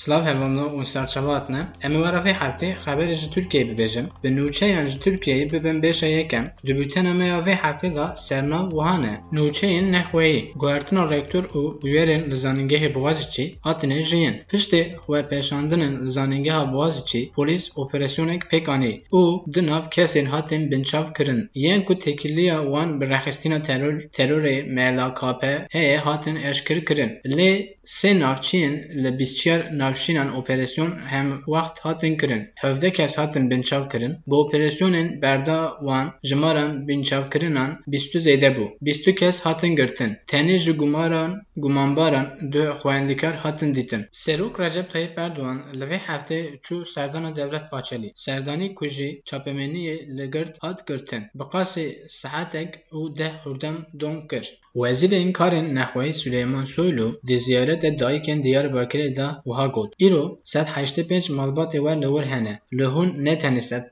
سلااو 0.00 0.26
هەڵامەوە 0.28 0.68
ئۆسار 0.76 1.06
چەڵاتە 1.14 1.60
ئەمە 1.82 1.98
وەرەقی 2.04 2.38
هەفتەی 2.42 2.76
خەبەرێکی 2.82 3.30
تورکیای 3.34 3.68
ببێژم 3.70 4.06
بە 4.22 4.28
نوچەیانج 4.38 4.90
تورکیایی 5.02 5.48
ببن 5.52 5.76
بێشە 5.84 6.08
یەکەم 6.18 6.44
دوبوتەنەمەیاوی 6.66 7.60
هەفتێدا 7.64 8.06
سەرناو 8.26 8.66
وهانە 8.78 9.14
نوچەین 9.36 9.86
نەخوایی 9.94 10.44
گواردنە 10.60 11.02
ڕێکتور 11.12 11.44
و 11.58 11.62
وێرن 11.92 12.22
لە 12.30 12.36
زاننگەهی 12.42 12.92
بوازیچی 12.96 13.46
هاتنێ 13.66 13.98
ژین 14.08 14.34
پشتێ 14.50 14.82
خوێ 15.02 15.20
پێشاندنن 15.30 15.94
زاننگەها 16.14 16.62
بوازیچی 16.72 17.28
پۆلیس 17.36 17.64
ئۆپەرسیۆنێک 17.78 18.42
پێکانی 18.50 18.94
و 19.18 19.22
دناو 19.54 19.82
کەسێن 19.94 20.26
هاتن 20.32 20.62
بنچاو 20.70 21.06
کرن 21.16 21.40
یەن 21.64 21.80
کو 21.86 21.92
تێکیلیە 22.02 22.56
وان 22.72 22.90
بەڕاخستینە 22.98 23.58
تەرۆر 23.66 23.96
تەرۆری 24.16 24.58
مێلا 24.76 25.08
کاپە 25.18 25.54
هەیە 25.76 25.98
هاتن 26.06 26.36
ئەشکر 26.44 26.78
کرن 26.88 27.10
لێ 27.36 27.52
sê 27.86 28.10
navçeyên 28.20 28.74
li 29.02 29.18
bîstçiyar 29.18 29.78
navşînan 29.78 30.28
operasyon 30.38 30.90
hem 31.12 31.28
wext 31.54 31.78
hatin 31.78 32.16
kirin. 32.20 32.50
Hevde 32.54 32.92
kes 32.92 33.18
hatin 33.18 33.50
binçav 33.50 33.90
kirin. 33.90 34.14
Bi 34.26 34.34
operasyonên 34.34 35.22
berda 35.22 35.58
wan 35.78 36.06
ji 36.22 36.34
maran 36.34 36.88
binçavkirinan 36.88 37.70
bîst 37.92 38.14
û 38.16 38.18
zêde 38.26 38.50
bû. 38.56 38.66
Bîst 38.86 39.08
û 39.08 39.14
kes 39.14 39.40
hatin 39.40 39.76
girtin. 39.76 40.10
Tenê 40.26 40.58
ji 40.58 40.72
gumaran 40.72 41.42
gumanbaran 41.56 42.26
du 42.52 42.62
xwendikar 42.80 43.34
hatin 43.34 43.74
dîtin. 43.74 44.02
Serok 44.12 44.60
Recep 44.60 44.92
Tayyip 44.92 45.18
Erdoğan 45.18 45.58
li 45.74 45.84
vê 45.84 45.98
heftê 45.98 46.60
çû 46.64 46.92
serdana 46.94 47.36
Devlet 47.36 47.72
Bahçeli. 47.72 48.12
Serdanî 48.14 48.74
ku 48.74 48.86
jî 48.86 49.22
çapemeniyê 49.26 49.96
li 50.16 50.26
hat 50.60 50.86
girtin. 50.88 51.22
Bi 51.34 51.42
qasê 51.42 52.08
sihetek 52.08 52.70
û 52.92 53.16
deh 53.18 53.34
hurdem 53.44 53.76
don 54.00 54.28
kir. 54.28 54.58
Wezîrên 54.82 55.32
karên 55.38 55.66
nexweyî 55.78 56.14
Süleyman 56.20 56.64
Soylu 56.74 57.08
di 57.26 57.36
ziyareta 57.44 57.90
dayîkên 58.00 58.38
Diyarbakirê 58.44 59.16
da 59.16 59.28
wiha 59.48 59.66
got. 59.74 59.90
Îro 60.06 60.24
sed 60.52 60.66
heştê 60.76 61.02
pênc 61.10 61.26
malbatê 61.38 61.78
we 61.84 61.94
li 62.02 62.08
wir 62.14 62.26
hene. 62.32 62.54
Li 62.78 62.86
hûn 62.94 63.10
ne 63.26 63.34
tenê 63.42 63.62
sed 63.70 63.84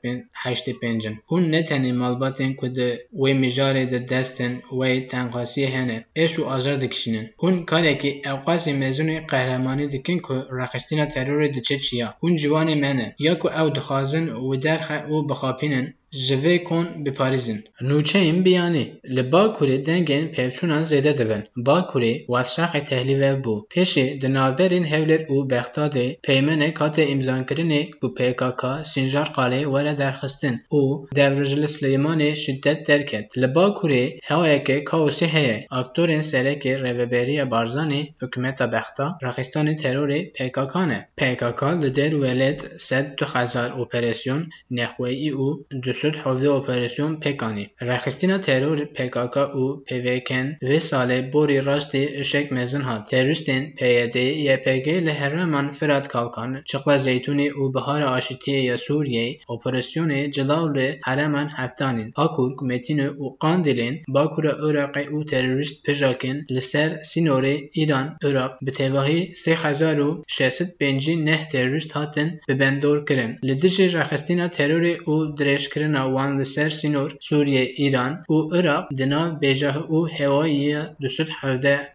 heştê 0.43 0.73
pênc 0.81 1.01
in. 1.09 1.15
Hûn 1.29 1.43
ne 1.53 1.61
tenê 1.69 1.91
malbatên 2.01 2.51
ku 2.59 2.67
di 2.75 2.89
wê 3.21 3.31
mijarê 3.43 3.85
de 3.91 3.99
destên 4.09 4.53
wê 4.79 5.07
tenqasiyê 5.11 5.69
hene, 5.75 5.97
êş 6.23 6.33
û 6.39 6.43
ajar 6.55 6.81
dikişînin. 6.81 7.25
Hûn 7.41 7.55
karekî 7.69 8.11
ewqasî 8.31 8.71
mezûnê 8.81 9.17
qehremanî 9.31 9.91
dikin 9.91 10.19
ku 10.19 10.35
rexistina 10.59 11.05
terorê 11.13 11.53
diçe 11.53 11.77
çiya. 11.85 12.07
Hûn 12.21 12.33
ciwanê 12.41 12.75
me 12.83 12.91
ne. 12.97 13.07
Ya 13.19 13.33
ku 13.39 13.47
ew 13.59 13.67
dixwazin 13.75 14.25
wî 14.47 14.57
derxe 14.63 14.97
û 15.13 15.15
bixapînin, 15.29 15.87
ji 16.15 16.35
vê 16.43 16.63
kon 16.63 16.85
biparîzin. 17.05 17.59
Nûçeyên 17.81 18.45
biyanî 18.45 18.85
li 19.15 19.23
Bakurê 19.33 19.77
dengên 19.85 20.25
pevçûnan 20.35 20.83
zêde 20.91 21.13
dibin. 21.17 21.43
Bakurê 21.67 22.13
westşaxê 22.33 22.81
tehlîve 22.89 23.31
bû. 23.43 23.55
Pêşê 23.73 24.21
di 24.21 24.29
navberên 24.37 24.85
Hewlêr 24.91 25.23
û 25.33 25.35
Bexdadê 25.51 26.07
peymenek 26.25 26.81
hate 26.81 27.03
îmzankirinê 27.13 27.81
ku 27.99 28.07
PKK 28.17 28.63
Sinjar 28.91 29.27
Qalê 29.37 29.61
were 29.73 29.97
derxistin 29.97 30.55
û 30.79 30.81
devrij 31.15 31.53
li 31.61 31.69
Silêmanê 31.75 32.35
şiddet 32.35 32.87
derket. 32.87 33.37
Li 33.37 33.47
Bakurê 33.55 34.19
hewayeke 34.29 34.83
kaosê 34.83 35.27
heye. 35.35 35.57
Aktorên 35.79 36.23
serekê 36.31 36.73
Rêveberiya 36.85 37.51
Barzanî 37.51 38.01
hikûmeta 38.21 38.71
Bexda 38.73 39.07
rexistanê 39.25 39.75
terorê 39.83 40.19
PKK 40.35 40.75
ne. 40.91 40.99
PKK 41.19 41.61
li 41.81 41.95
der 41.95 42.11
welêt 42.23 42.59
sed 42.79 43.05
du 43.17 43.25
hezar 43.33 43.69
operasyon 43.83 44.41
nexweyî 44.71 45.31
û 45.45 45.47
du 45.83 45.91
شد 46.05 46.15
حوزه 46.15 46.49
اپراسیون 46.51 47.15
پکانی. 47.23 47.69
رخستینا 47.81 48.37
ترور 48.37 48.79
پکاکا 48.85 49.43
او 49.43 49.83
پیوکن 49.87 50.57
و 50.61 50.79
ساله 50.79 51.21
بوری 51.21 51.61
راستی 51.61 52.07
اشک 52.19 52.53
مزن 52.53 52.81
هات 52.81 53.03
تروریستین 53.11 53.73
پیده 53.79 54.25
یپگی 54.49 54.99
لهرمان 54.99 55.71
فراد 55.71 56.07
کالکان. 56.07 56.63
چقل 56.65 56.97
زیتونی 56.97 57.47
او 57.47 57.71
بهار 57.71 58.01
آشتی 58.03 58.51
یا 58.51 58.77
سوریه 58.77 59.39
اپراسیون 59.49 60.31
جلاول 60.31 60.77
حرمان 61.05 61.47
هفتانین. 61.59 62.13
هاکور 62.17 62.51
متین 62.61 62.99
او 62.99 63.37
قاندلین 63.39 63.95
باکور 64.07 64.45
عراقی 64.47 65.05
او 65.05 65.23
تروریست 65.23 65.75
پژاکن 65.85 66.37
لسر 66.49 66.89
سینوره 67.03 67.55
ایران 67.71 68.17
عراق 68.23 68.51
به 68.61 68.71
تواهی 68.71 69.33
3650 69.33 71.15
نه 71.15 71.45
تروریست 71.51 71.91
هاتن 71.91 72.39
بندور 72.59 73.05
کرن. 73.05 73.37
لدجی 73.43 73.87
رخستینا 73.87 74.47
ترور 74.47 74.85
او 75.05 75.25
درش 75.25 75.69
کرن 75.69 75.84
dirêjkirina 75.85 76.03
wan 76.15 76.39
li 76.39 76.45
ser 76.45 76.69
sînor 76.69 77.11
Sûriye, 77.19 77.65
Îran 77.85 78.13
û 78.29 78.37
Iraq 78.59 78.85
di 78.97 79.05
nav 79.09 79.29
bêjahî 79.41 79.83
û 79.97 79.99
hewayî 80.17 80.81
du 81.01 81.09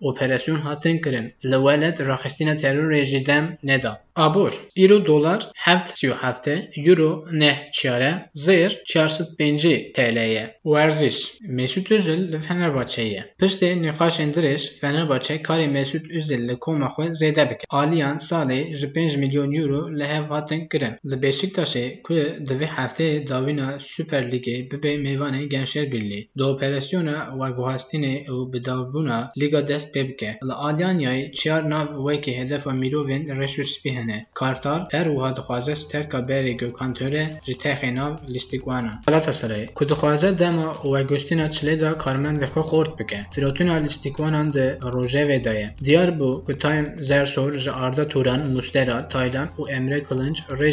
operasyon 0.09 0.61
hatin 0.67 0.99
kirin. 1.05 1.33
Li 1.45 1.59
welêt 1.67 1.97
raxistina 2.09 2.55
terorê 2.63 3.03
neda. 3.63 4.03
Abor 4.17 4.53
îro 4.77 5.07
dolar 5.07 5.51
heft 5.55 5.99
sî 5.99 6.09
hefte, 6.23 6.71
euro 6.77 7.25
neh 7.33 7.59
çare, 7.73 8.13
zêr 8.35 8.85
çar 8.85 9.09
sed 9.09 9.27
pêncî 9.39 9.93
TL 9.93 10.19
Mesut 11.43 11.91
Özil 11.91 12.33
li 12.33 12.41
Fenerbahçe'ye. 12.41 13.25
Piştê 13.41 13.71
nîqaşên 13.85 14.31
dirêj 14.35 14.63
Fenerbahçe 14.81 15.37
karê 15.37 15.69
Mesut 15.69 16.11
Özil 16.11 16.49
li 16.49 16.57
koma 16.59 16.89
xwe 16.95 17.07
zêde. 17.21 17.59
Aliyan 17.71 18.17
salê 18.17 18.75
ji 18.77 18.95
5 18.95 19.17
milyon 19.17 19.53
euro 19.53 19.99
li 19.99 20.05
hev 20.05 20.25
hatin 20.25 20.69
kirin. 20.69 20.95
Li 21.11 21.17
Beşiktaşê 21.23 22.03
ku 22.03 22.15
di 22.49 22.55
vê 22.61 22.67
Süper 23.81 24.23
Ligê 24.33 24.71
bibe 24.71 24.95
mêvanê 24.95 25.45
Gençler 25.49 25.93
Birlîği. 25.93 26.29
Di 26.39 26.45
operasyona 26.45 27.17
veguhastinê 27.41 28.27
û 28.27 28.53
bidavbûna 28.53 29.33
Liga 29.41 29.69
dest 29.69 29.97
pê 29.97 30.09
bike. 30.09 30.39
Li 30.49 30.53
Alanyayê 30.53 31.33
çiyar 31.33 31.71
nav 31.71 31.87
wekî 32.09 32.39
hedefa 32.39 32.71
mirovên 32.71 33.41
reş 33.41 33.59
û 33.59 33.65
spî 33.65 33.91
hene. 33.95 34.27
Kartal 34.35 34.89
her 34.91 35.05
wiha 35.05 35.37
dixwaze 35.37 35.75
sterka 35.75 36.19
berê 36.19 36.53
Gökhan 36.57 36.95
Töre 36.95 37.41
ji 37.47 37.53
texê 37.53 37.95
nav 37.95 38.13
lîstikwanan. 38.35 39.03
Galatasaray 39.07 39.67
ku 39.67 39.89
dixwaze 39.89 40.39
dema 40.39 40.75
wegostina 40.83 41.47
çilê 41.47 41.81
da 41.81 41.91
karmendê 41.91 42.47
xwe 42.53 42.63
xort 42.71 42.99
bike. 42.99 43.21
Firotuna 43.33 43.77
rojevê 44.95 45.45
de 45.45 45.51
ye. 45.51 45.69
Diyar 45.85 46.09
bû 46.09 46.45
ku 46.45 46.59
Taym 46.59 47.03
Zersor 47.03 47.67
Arda 47.75 48.09
Turan, 48.09 48.51
Mustera, 48.51 49.09
Taylan 49.09 49.49
û 49.59 49.71
Emre 49.71 50.03
Kılınç 50.03 50.39
rê 50.51 50.71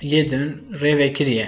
pêşbaziyên 0.00 0.48
pêşrojê 0.80 1.46